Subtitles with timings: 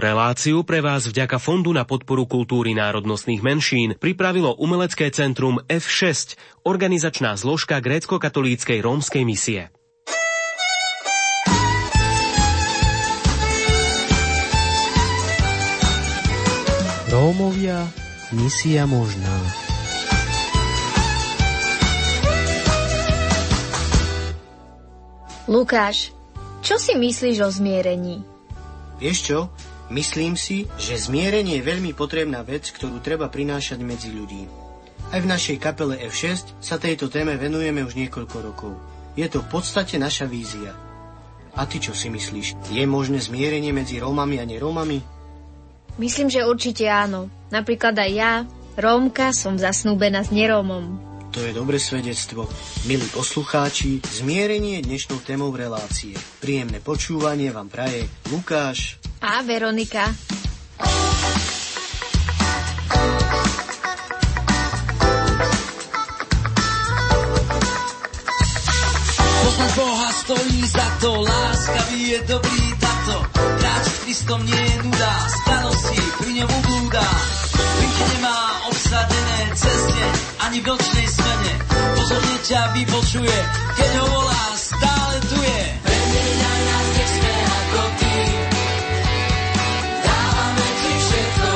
[0.00, 7.36] Reláciu pre vás vďaka Fondu na podporu kultúry národnostných menšín pripravilo Umelecké centrum F6, organizačná
[7.36, 9.68] zložka grécko-katolíckej rómskej misie.
[17.12, 17.84] Rómovia,
[18.32, 19.36] misia možná.
[25.44, 26.16] Lukáš,
[26.64, 28.24] čo si myslíš o zmierení?
[28.96, 29.52] Vieš čo?
[29.90, 34.46] Myslím si, že zmierenie je veľmi potrebná vec, ktorú treba prinášať medzi ľudí.
[35.10, 38.72] Aj v našej kapele F6 sa tejto téme venujeme už niekoľko rokov.
[39.18, 40.70] Je to v podstate naša vízia.
[41.58, 42.70] A ty čo si myslíš?
[42.70, 45.02] Je možné zmierenie medzi Rómami a nerómami?
[45.98, 47.26] Myslím, že určite áno.
[47.50, 48.32] Napríklad aj ja,
[48.78, 51.09] Rómka, som zasnúbená s nerómom.
[51.30, 52.50] To je dobré svedectvo.
[52.90, 56.18] Milí poslucháči, zmierenie je dnešnou témou relácie.
[56.42, 60.10] Príjemné počúvanie vám praje Lukáš a Veronika.
[69.38, 73.16] Poznať Boha stojí za to, láskavý je dobrý tato.
[73.38, 77.06] Kráčať Kristom nie je nuda, starosti pri ňom ublúda.
[77.78, 80.04] Vinky nemá obsadené ceste,
[80.48, 81.19] ani v nočnej
[82.10, 82.18] smene.
[82.18, 83.38] Pozorne ťa vypočuje,
[83.78, 85.62] keď ho volá, stále tu je.
[85.86, 88.14] Premieňaj nás, nech sme ako ty.
[90.02, 91.50] Dávame ti všetko.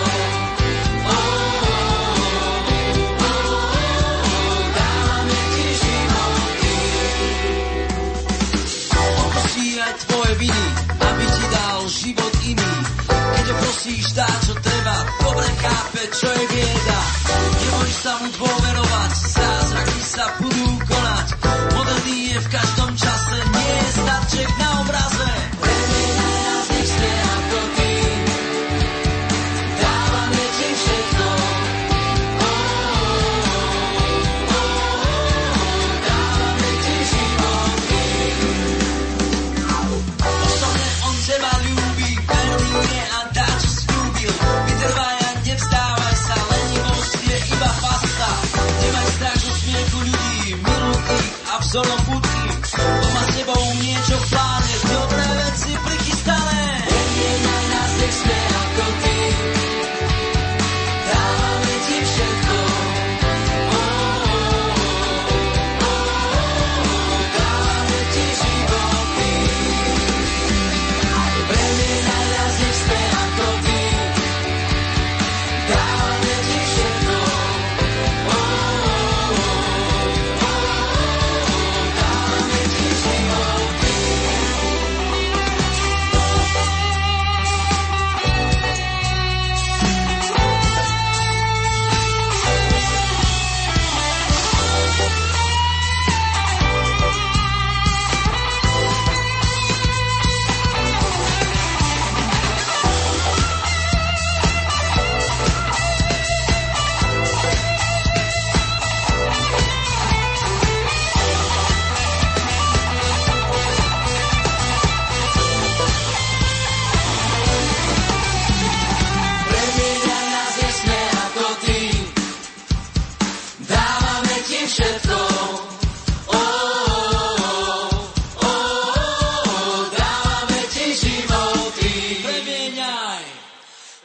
[9.95, 12.73] Tvoje viny, aby ti dal život iný.
[13.07, 17.01] Keď ho prosíš, dá čo treba, dobre chápe, čo je bieda.
[17.63, 18.54] Nemôžeš sa mu dôverovať,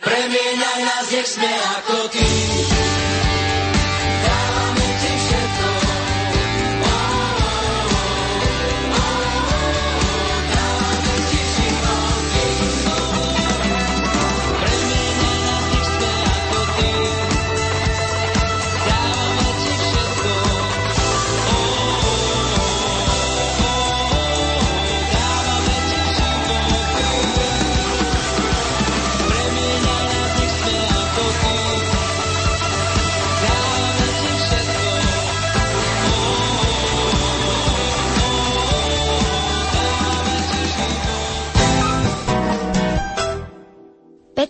[0.09, 2.25] Premieňaj nás, nech sme ako ty.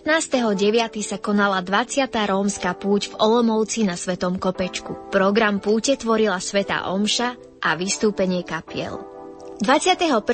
[0.00, 1.04] 15.9.
[1.04, 2.08] sa konala 20.
[2.08, 5.12] rómska púť v Olomouci na Svetom Kopečku.
[5.12, 8.96] Program púte tvorila Sveta Omša a vystúpenie kapiel.
[9.60, 10.24] 21.9.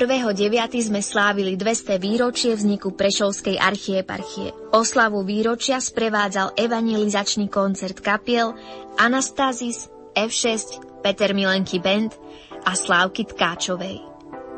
[0.79, 4.55] sme slávili 200 výročie vzniku Prešovskej archieparchie.
[4.71, 8.55] Oslavu výročia sprevádzal evangelizačný koncert kapiel
[8.95, 12.15] Anastazis, F6, Peter Milenky Band
[12.63, 13.99] a Slávky Tkáčovej.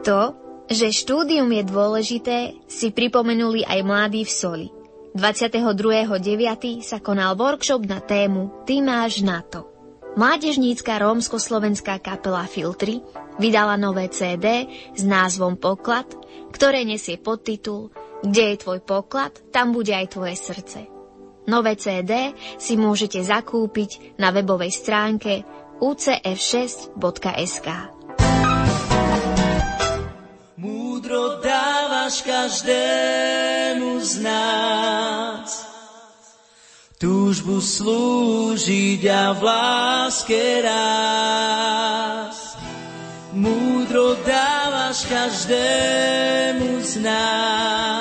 [0.06, 0.38] To,
[0.70, 2.38] že štúdium je dôležité,
[2.70, 4.70] si pripomenuli aj mladí v Soli.
[5.18, 6.86] 22.9.
[6.86, 9.66] sa konal workshop na tému Ty máš na to.
[10.18, 13.02] Mládežnícka rómsko-slovenská kapela Filtry
[13.38, 16.10] vydala nové CD s názvom Poklad,
[16.52, 20.92] ktoré nesie podtitul Kde je tvoj poklad, tam bude aj tvoje srdce.
[21.48, 25.48] Nové CD si môžete zakúpiť na webovej stránke
[25.80, 27.68] ucf6.sk.
[30.60, 31.40] Múdro
[32.10, 35.62] dávaš každému z nás
[36.98, 42.58] túžbu slúžiť a v láske rás.
[43.30, 47.99] Múdro dávaš každému z nás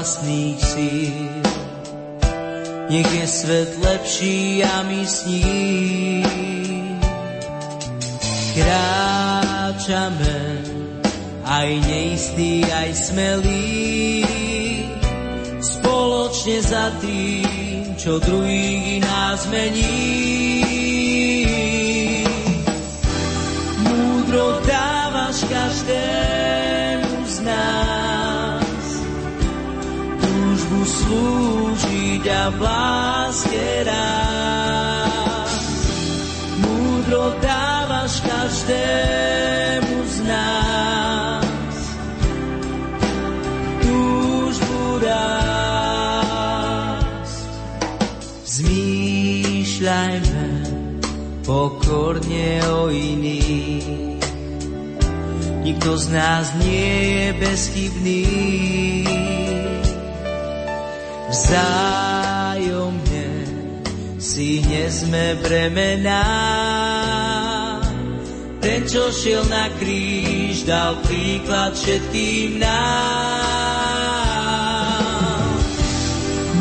[0.00, 1.44] vlastných síl.
[2.88, 6.96] Nech je svet lepší a my s ním
[8.56, 10.40] kráčame
[11.44, 14.24] aj neistý, aj smelý
[15.60, 20.64] spoločne za tým, čo druhý nás mení.
[23.84, 26.39] Múdro dávaš každému
[31.10, 33.82] slúžiť a v láske
[36.62, 41.74] Múdro dávaš každému z nás
[43.82, 45.18] túžbu rásť.
[48.46, 50.46] Zmýšľajme
[51.42, 54.10] pokorne o iných
[55.60, 58.99] Nikto z nás nie je bezchybný.
[61.50, 63.26] Vzájomne
[64.22, 66.22] si nesme bremená.
[68.62, 73.50] Ten, čo šiel na kríž, dal príklad všetkým nám.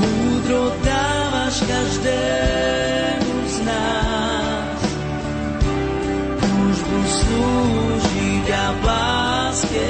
[0.02, 4.82] Múdro dávaš každému z nás.
[6.42, 9.86] Túžbu slúžiť v láske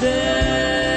[0.00, 0.87] dávaš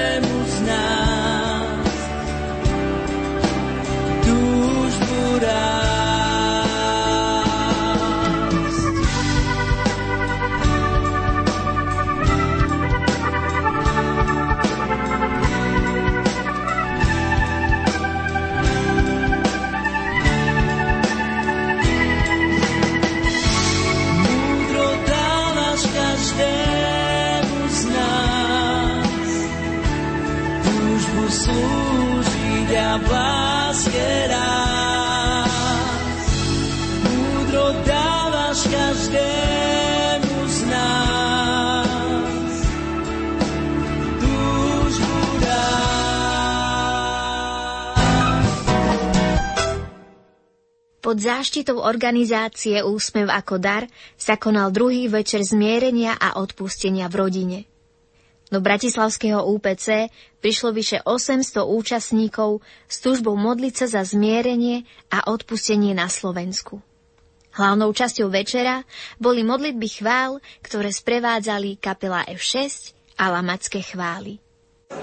[51.01, 57.60] Pod záštitou organizácie Úsmev ako dar sa konal druhý večer zmierenia a odpustenia v rodine.
[58.53, 60.13] Do Bratislavského UPC
[60.46, 66.86] prišlo vyše 800 účastníkov s túžbou modliť sa za zmierenie a odpustenie na Slovensku.
[67.58, 68.86] Hlavnou časťou večera
[69.17, 74.38] boli modlitby chvál, ktoré sprevádzali kapela F6 a lamacké chvály.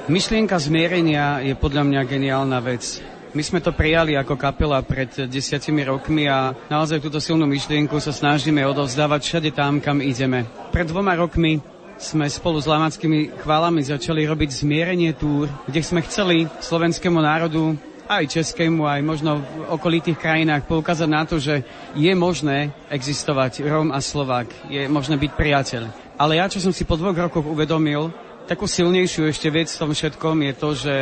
[0.07, 3.18] Myšlienka zmierenia je podľa mňa geniálna vec.
[3.37, 8.09] My sme to prijali ako kapela pred desiatimi rokmi a naozaj túto silnú myšlienku sa
[8.09, 10.49] snažíme odovzdávať všade tam, kam ideme.
[10.73, 11.61] Pred dvoma rokmi
[12.01, 17.77] sme spolu s lamackými chválami začali robiť zmierenie túr, kde sme chceli slovenskému národu
[18.09, 21.61] aj českému, aj možno v okolitých krajinách poukázať na to, že
[21.93, 25.83] je možné existovať Róm a Slovák, je možné byť priateľ.
[26.17, 28.09] Ale ja, čo som si po dvoch rokoch uvedomil,
[28.49, 30.95] takú silnejšiu ešte vec v tom všetkom je to, že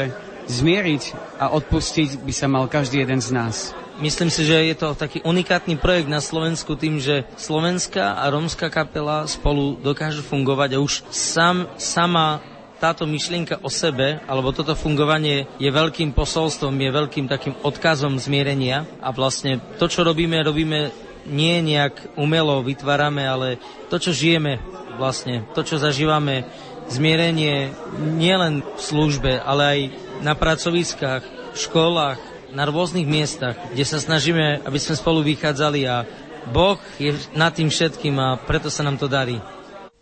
[0.47, 1.03] zmieriť
[1.43, 3.57] a odpustiť by sa mal každý jeden z nás.
[3.97, 8.69] Myslím si, že je to taký unikátny projekt na Slovensku tým, že slovenská a rómska
[8.69, 12.45] kapela spolu dokážu fungovať a už sam, sama
[12.77, 18.85] táto myšlienka o sebe, alebo toto fungovanie je veľkým posolstvom, je veľkým takým odkazom zmierenia
[19.01, 20.93] a vlastne to, čo robíme, robíme
[21.27, 23.57] nie nejak umelo vytvárame, ale
[23.89, 24.61] to, čo žijeme
[25.01, 26.47] vlastne, to, čo zažívame,
[26.87, 29.81] zmierenie nielen v službe, ale aj
[30.21, 32.19] na pracoviskách, v školách,
[32.55, 36.07] na rôznych miestach, kde sa snažíme, aby sme spolu vychádzali a
[36.53, 39.43] Boh je nad tým všetkým a preto sa nám to darí.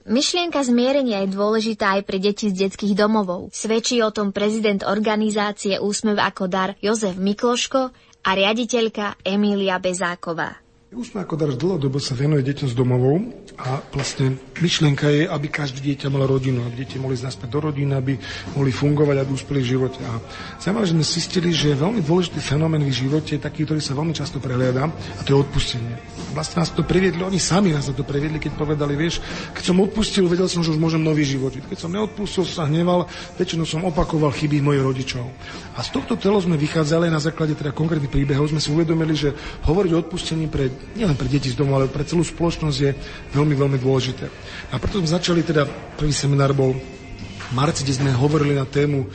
[0.04, 3.48] Myšlienka zmierenia je dôležitá aj pre deti z detských domovov.
[3.56, 7.88] Svedčí o tom prezident organizácie Úsmev ako dar Jozef Mikloško
[8.20, 10.63] a riaditeľka Emília Bezáková.
[10.94, 13.18] Úsmev ako dar dlhodobo sa venuje deťom z domovov
[13.58, 17.98] a vlastne myšlienka je, aby každé dieťa malo rodinu, aby deti mohli ísť do rodiny,
[17.98, 18.14] aby
[18.54, 19.98] mohli fungovať, aby uspeli v živote.
[20.06, 20.22] A
[20.62, 24.14] zaujímavé, že sme zistili, že veľmi dôležitý fenomén v živote je taký, ktorý sa veľmi
[24.14, 25.98] často prehliada, a to je odpustenie.
[26.30, 29.18] Vlastne nás to priviedli, oni sami nás to priviedli, keď povedali, vieš,
[29.50, 31.58] keď som odpustil, vedel som, že už môžem nový život.
[31.58, 35.26] Keď som neodpustil, sa hneval, väčšinou som opakoval chyby mojich rodičov.
[35.74, 39.34] A z tohto telo sme vychádzali na základe teda konkrétnych príbehov, sme si uvedomili, že
[39.66, 42.90] hovoriť o odpustení pre, nielen pre deti z domu, ale pre celú spoločnosť je
[43.32, 44.28] veľmi, veľmi dôležité.
[44.70, 45.64] A preto sme začali teda,
[45.96, 49.08] prvý seminár bol v marci, kde sme hovorili na tému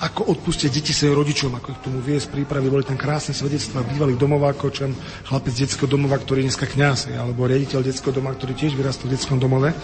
[0.00, 2.72] ako odpustiť deti svojim rodičom, ako ich tomu viesť prípravy.
[2.72, 4.88] Boli tam krásne svedectvá bývalých domovákov, čo
[5.26, 9.18] chlapec detského domova, ktorý je dneska kňaz, alebo riaditeľ detského doma, ktorý tiež vyrastol v
[9.18, 9.74] detskom domove.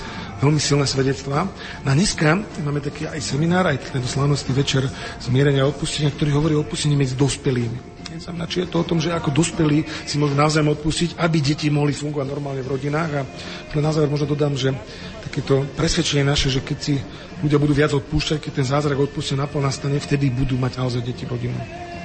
[0.40, 1.50] Veľmi silné svedectvá.
[1.84, 4.86] No dneska máme taký aj seminár, aj tento slávnostný večer
[5.20, 7.95] zmierenia a odpustenia, ktorý hovorí o odpustení medzi dospelými.
[8.16, 11.68] Znamená, či je to o tom, že ako dospelí si môžu navzájom odpustiť, aby deti
[11.68, 13.10] mohli fungovať normálne v rodinách.
[13.20, 13.22] A
[13.76, 14.72] na záver možno dodám, že
[15.20, 16.94] takéto presvedčenie naše, že keď si
[17.44, 21.28] ľudia budú viac odpúšťať, keď ten zázrak odpustenia naplno nastane, vtedy budú mať naozaj deti
[21.28, 21.56] rodinu.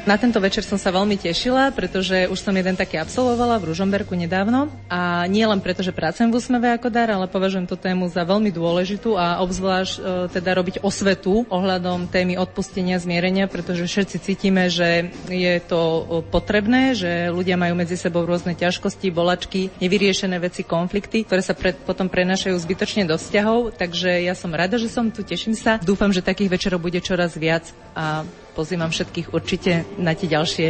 [0.02, 4.18] Na tento večer som sa veľmi tešila, pretože už som jeden taký absolvovala v Ružomberku
[4.18, 8.10] nedávno a nie len preto, že pracujem v Úsmeve ako dar, ale považujem tú tému
[8.10, 10.02] za veľmi dôležitú a obzvlášť e,
[10.34, 16.02] teda robiť osvetu ohľadom témy odpustenia, zmierenia, pretože všetci cítime, že je to e,
[16.34, 21.78] potrebné, že ľudia majú medzi sebou rôzne ťažkosti, bolačky, nevyriešené veci, konflikty, ktoré sa pred,
[21.78, 25.78] potom prenašajú zbytočne do vzťahov, takže ja som rada, že som tu, teším sa.
[25.78, 30.68] Dúfam, že takých večerov bude čoraz viac a pozývam všetkých určite na tie ďalšie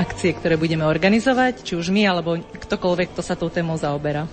[0.00, 4.26] akcie, ktoré budeme organizovať, či už my, alebo ktokoľvek, kto sa tou témou zaoberá.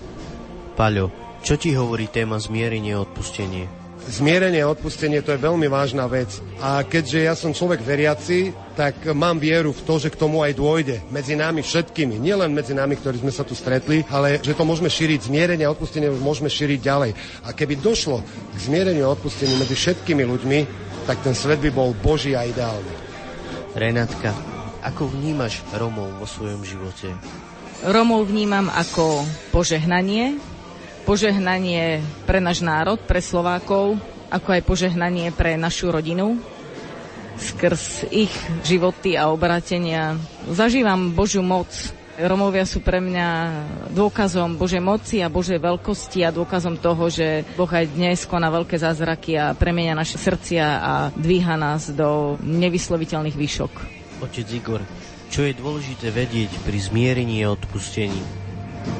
[0.74, 1.12] Paľo,
[1.44, 3.82] čo ti hovorí téma zmierenie a odpustenie?
[4.02, 6.42] Zmierenie a odpustenie to je veľmi vážna vec.
[6.58, 10.58] A keďže ja som človek veriaci, tak mám vieru v to, že k tomu aj
[10.58, 10.98] dôjde.
[11.14, 12.18] Medzi nami všetkými.
[12.18, 15.30] Nielen medzi nami, ktorí sme sa tu stretli, ale že to môžeme šíriť.
[15.30, 17.10] Zmierenie a odpustenie môžeme šíriť ďalej.
[17.46, 20.58] A keby došlo k zmiereniu a odpusteniu medzi všetkými ľuďmi,
[21.02, 22.94] tak ten svet by bol boží a ideálny.
[23.74, 24.30] Renátka,
[24.82, 27.10] ako vnímaš Romov vo svojom živote?
[27.82, 30.38] Romov vnímam ako požehnanie,
[31.02, 33.98] požehnanie pre náš národ, pre Slovákov,
[34.30, 36.38] ako aj požehnanie pre našu rodinu.
[37.42, 38.30] Skrz ich
[38.62, 40.14] životy a obratenia
[40.46, 41.68] zažívam Božiu moc
[42.20, 43.28] Romovia sú pre mňa
[43.96, 48.76] dôkazom Božej moci a Božej veľkosti a dôkazom toho, že Boh aj dnes koná veľké
[48.76, 53.72] zázraky a premenia naše srdcia a dvíha nás do nevysloviteľných výšok.
[54.20, 54.84] Otec Igor,
[55.32, 58.20] čo je dôležité vedieť pri zmierení a odpustení?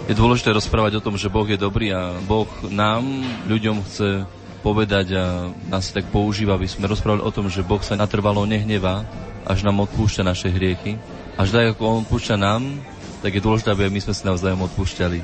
[0.08, 3.04] Je dôležité rozprávať o tom, že Boh je dobrý a Boh nám,
[3.44, 4.24] ľuďom chce
[4.64, 9.04] povedať a nás tak používa, aby sme rozprávali o tom, že Boh sa natrvalo nehnevá,
[9.44, 10.96] až nám odpúšťa naše hriechy.
[11.36, 12.80] Až tak, ako On odpúšťa nám,
[13.22, 15.18] tak je dôležité, aby my sme si navzájom odpúšťali.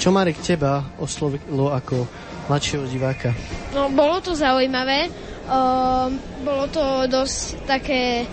[0.00, 2.08] Čo Marek teba oslovilo ako
[2.50, 3.30] mladšieho diváka?
[3.76, 5.12] No, bolo to zaujímavé.
[5.44, 6.08] Uh,
[6.40, 8.24] bolo to dosť také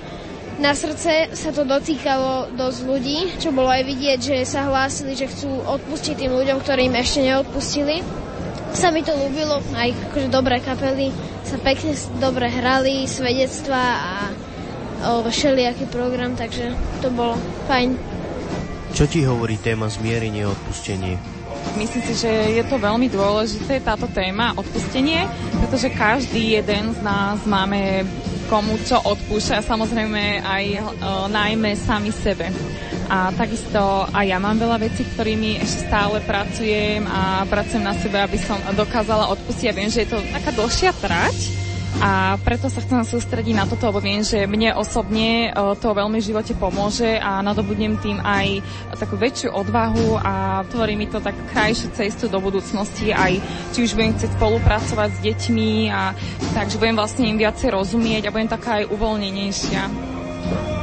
[0.61, 5.25] na srdce sa to dotýkalo dosť ľudí, čo bolo aj vidieť, že sa hlásili, že
[5.25, 8.05] chcú odpustiť tým ľuďom, ktorým ešte neodpustili.
[8.77, 11.09] Sa mi to ľúbilo, aj akože dobré kapely
[11.41, 17.97] sa pekne dobre hrali, svedectva a o, všelijaký program, takže to bolo fajn.
[18.91, 21.15] Čo ti hovorí téma zmierenie a odpustenie?
[21.79, 25.23] Myslím si, že je to veľmi dôležité táto téma odpustenie,
[25.63, 28.03] pretože každý jeden z nás máme
[28.51, 30.79] komu čo odpúšťa, samozrejme aj e,
[31.31, 32.51] najmä sami sebe.
[33.07, 33.79] A takisto
[34.11, 38.59] aj ja mám veľa vecí, ktorými ešte stále pracujem a pracujem na sebe, aby som
[38.75, 39.71] dokázala odpustiť.
[39.71, 41.37] Ja viem, že je to taká dlhšia trať,
[41.99, 46.23] a preto sa chcem sústrediť na toto, lebo viem, že mne osobne e, to veľmi
[46.23, 48.63] v živote pomôže a nadobudnem tým aj
[48.95, 53.43] takú väčšiu odvahu a tvorí mi to tak krajšiu cestu do budúcnosti, aj
[53.75, 56.15] či už budem chcieť spolupracovať s deťmi a
[56.55, 59.81] takže budem vlastne im viacej rozumieť a budem taká aj uvoľnenejšia.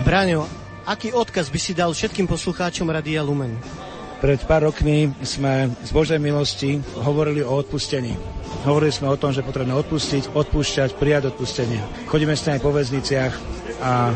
[0.05, 0.45] Braňo,
[0.85, 3.88] aký odkaz by si dal všetkým poslucháčom Radia Lumen?
[4.19, 8.19] Pred pár rokmi sme z Božej milosti hovorili o odpustení.
[8.67, 11.79] Hovorili sme o tom, že potrebné odpustiť, odpúšťať, prijať odpustenie.
[12.11, 13.33] Chodíme s aj po väzniciach
[13.79, 14.11] a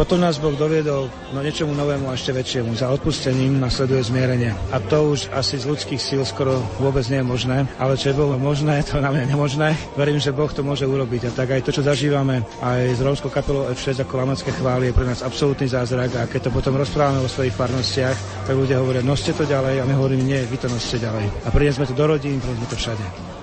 [0.00, 2.72] Potom nás Boh doviedol no niečomu novému a ešte väčšiemu.
[2.72, 4.56] Za odpustením nasleduje zmierenie.
[4.72, 8.16] A to už asi z ľudských síl skoro vôbec nie je možné, ale čo je
[8.16, 9.76] bolo možné, to na mňa nemožné.
[10.00, 11.28] Verím, že Boh to môže urobiť.
[11.28, 14.96] A tak aj to, čo zažívame aj s rómskou kapelou F6 ako Lamacké chvály, je
[14.96, 16.16] pre nás absolútny zázrak.
[16.16, 19.88] A keď to potom rozprávame o svojich farnostiach, tak ľudia hovoria, noste to ďalej a
[19.88, 21.28] my hovoríme, nie, vy to noste ďalej.
[21.44, 23.39] A priniesme to do rodín, priniesme to všade.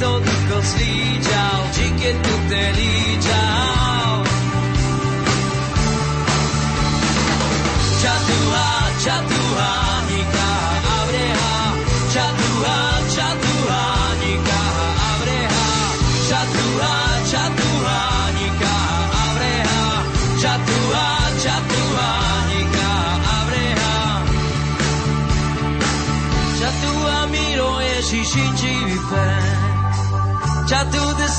[0.00, 3.07] と少しじゃおじけとてり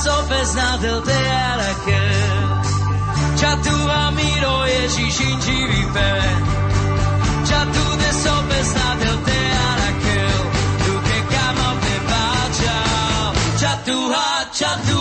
[0.00, 2.04] sopesnatel tearake
[3.36, 6.44] Čatúva miro Ježiš inživý pek
[7.44, 10.20] Čatú de sopesnatel tearake
[10.84, 13.28] Duke kamo te pačal
[13.60, 14.99] Čatúha, čatúha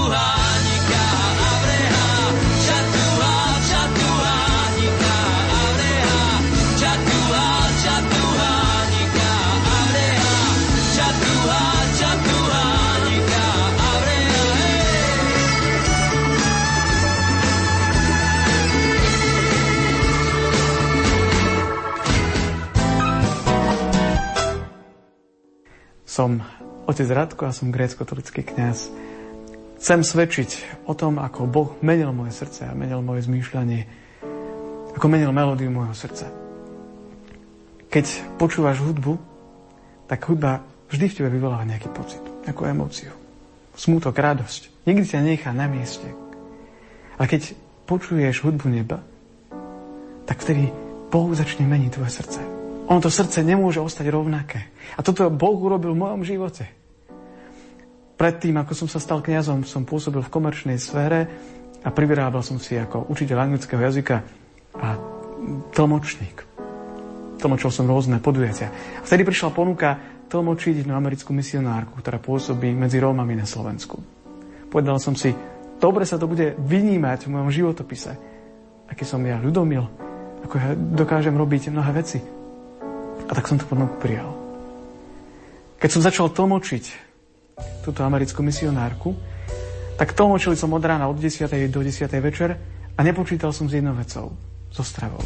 [26.19, 26.43] Som
[26.84, 28.91] otec Radko a som grécko-katolický kňaz.
[29.79, 33.88] Chcem svedčiť o tom, ako Boh menil moje srdce a menil moje zmýšľanie,
[34.99, 36.27] ako menil melódiu môjho srdca.
[37.88, 39.15] Keď počúvaš hudbu,
[40.12, 40.60] tak hudba
[40.91, 43.15] vždy v tebe vyvoláva nejaký pocit, nejakú emóciu.
[43.79, 44.84] Smútok, radosť.
[44.91, 46.12] Nikdy ťa nechá na mieste.
[47.15, 47.55] Ale keď
[47.88, 48.99] počuješ hudbu neba,
[50.27, 50.67] tak vtedy
[51.08, 52.58] Boh začne meniť tvoje srdce.
[52.89, 54.73] Ono to srdce nemôže ostať rovnaké.
[54.97, 56.65] A toto Boh urobil v mojom živote.
[58.17, 61.30] Predtým, ako som sa stal kňazom, som pôsobil v komerčnej sfére
[61.86, 64.25] a privyrábal som si ako učiteľ anglického jazyka
[64.75, 64.97] a
[65.71, 66.43] tlmočník.
[67.39, 68.73] Tlmočil som rôzne podujatia.
[68.99, 69.95] A vtedy prišla ponuka
[70.28, 74.02] tlmočiť jednu americkú misionárku, ktorá pôsobí medzi Rómami na Slovensku.
[74.67, 75.32] Povedal som si,
[75.80, 78.17] dobre sa to bude vynímať v mojom životopise.
[78.89, 79.86] Aký som ja ľudomil,
[80.43, 82.38] ako ja dokážem robiť mnohé veci.
[83.29, 84.33] A tak som to ponuku prijal.
[85.77, 86.83] Keď som začal tlmočiť
[87.85, 89.13] túto americkú misionárku,
[90.01, 91.45] tak tlmočili som od rána od 10.
[91.69, 92.09] do 10.
[92.19, 92.57] večer
[92.97, 94.33] a nepočítal som s jednou vecou,
[94.73, 95.21] so stravou.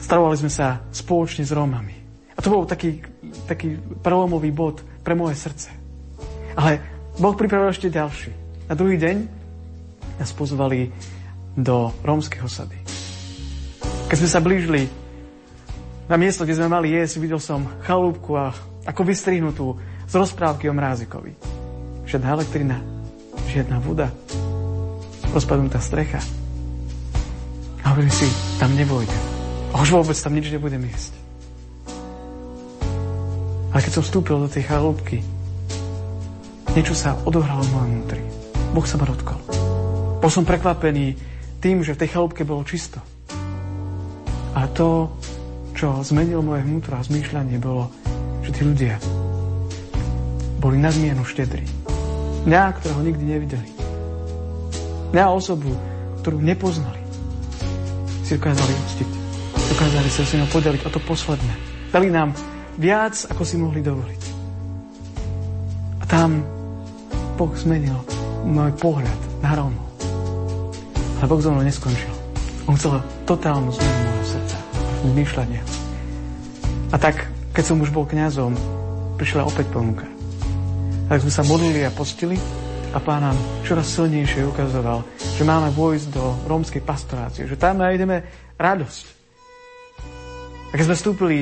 [0.00, 1.96] Stravovali sme sa spoločne s Rómami.
[2.34, 3.04] A to bol taký,
[3.46, 5.70] taký prelomový bod pre moje srdce.
[6.58, 6.80] Ale
[7.20, 8.32] Boh pripravil ešte ďalší.
[8.66, 9.16] Na druhý deň
[10.18, 10.90] nás pozvali
[11.54, 12.78] do rómskej osady.
[14.10, 15.03] Keď sme sa blížili
[16.04, 18.52] na miesto, kde sme mali jesť, videl som chalúbku a
[18.84, 21.32] ako vystrihnutú z rozprávky o Mrázikovi.
[22.04, 22.76] Žiadna elektrina,
[23.48, 24.12] žiadna voda,
[25.32, 26.20] rozpadnutá strecha.
[27.84, 28.28] A hovorím si,
[28.60, 29.16] tam nevojde.
[29.74, 31.12] už vôbec tam nič nebudem jesť.
[33.74, 35.24] Ale keď som vstúpil do tej chalúbky,
[36.76, 38.22] niečo sa odohralo v mojom vnútri.
[38.70, 39.40] Boh sa ma dotkol.
[40.20, 41.16] Bol som prekvapený
[41.58, 43.02] tým, že v tej chalúbke bolo čisto.
[44.54, 45.10] A to,
[45.74, 47.90] čo zmenilo moje vnútro a zmýšľanie, bolo,
[48.46, 48.96] že tí ľudia
[50.62, 51.66] boli nadmienu štedrí.
[52.46, 53.68] Mňa, ktorého nikdy nevideli.
[55.12, 55.74] Mňa osobu,
[56.22, 57.02] ktorú nepoznali,
[58.24, 59.10] si dokázali uctiť.
[59.74, 61.54] dokázali sa s ňou podeliť o to posledné.
[61.90, 62.32] Dali nám
[62.78, 64.22] viac, ako si mohli dovoliť.
[66.00, 66.40] A tam
[67.34, 67.98] Boh zmenil
[68.46, 69.88] môj pohľad na Rómov.
[71.18, 72.12] Ale Boh so mnou neskončil.
[72.70, 74.13] On chcel totálnu zmenu
[75.12, 75.62] zmýšľania.
[76.92, 78.54] A tak, keď som už bol kňazom,
[79.18, 80.06] prišla opäť ponuka.
[81.10, 82.38] Tak sme sa modlili a postili
[82.94, 83.36] a pán nám
[83.66, 88.22] čoraz silnejšie ukazoval, že máme vojsť do rómskej pastorácie, že tam nájdeme
[88.56, 89.04] radosť.
[90.70, 91.38] A keď sme vstúpili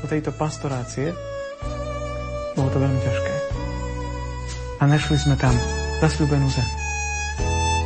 [0.00, 1.12] do tejto pastorácie,
[2.56, 3.32] bolo to veľmi ťažké.
[4.80, 5.52] A našli sme tam
[6.00, 6.68] zasľúbenú zem.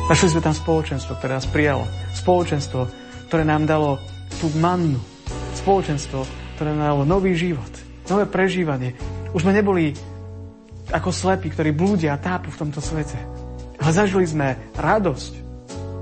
[0.07, 1.83] Našli sme tam spoločenstvo, ktoré nás prijalo.
[2.15, 2.87] Spoločenstvo,
[3.27, 3.99] ktoré nám dalo
[4.45, 5.01] tú mannu.
[5.57, 6.21] Spoločenstvo,
[6.53, 7.73] ktoré nám dalo nový život.
[8.05, 8.93] Nové prežívanie.
[9.33, 9.97] Už sme neboli
[10.93, 13.17] ako slepí, ktorí blúdia a tápu v tomto svete.
[13.81, 15.33] Ale zažili sme radosť.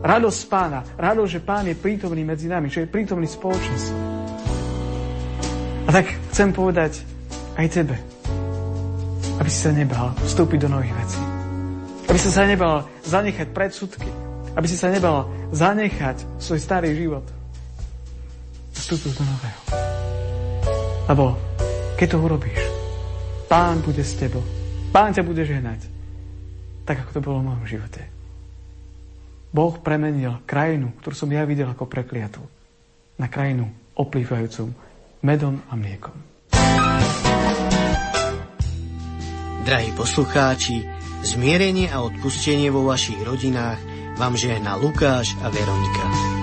[0.03, 0.84] Radosť pána.
[0.99, 3.95] Radosť, že pán je prítomný medzi nami, že je prítomný spoločenstvo.
[5.88, 6.99] A tak chcem povedať
[7.56, 7.95] aj tebe,
[9.39, 11.21] aby si sa nebal vstúpiť do nových vecí.
[12.12, 14.12] Aby si sa nebal zanechať predsudky.
[14.60, 17.23] Aby si sa nebal zanechať svoj starý život.
[18.93, 19.62] Vstúpiť do nového.
[21.10, 21.25] Lebo
[21.97, 22.62] keď to urobíš,
[23.49, 24.45] Pán bude s tebou.
[24.93, 25.89] Pán ťa bude ženať.
[26.86, 28.06] Tak, ako to bolo v mojom živote.
[29.49, 32.45] Boh premenil krajinu, ktorú som ja videl ako prekliatú,
[33.17, 33.65] na krajinu
[33.97, 34.69] oplývajúcu
[35.25, 36.13] medom a mliekom.
[39.65, 40.86] Drahí poslucháči,
[41.25, 43.82] zmierenie a odpustenie vo vašich rodinách
[44.21, 46.42] vám žehná Lukáš a Veronika.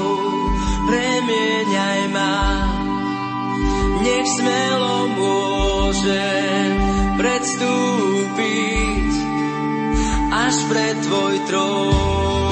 [4.41, 6.25] smelo môže
[7.21, 9.11] predstúpiť
[10.33, 12.50] až pred tvoj trón.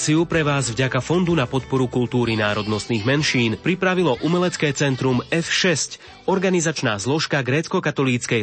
[0.00, 6.96] Reláciu pre vás vďaka Fondu na podporu kultúry národnostných menšín pripravilo Umelecké centrum F6, organizačná
[6.96, 8.38] zložka grécko-katolíckej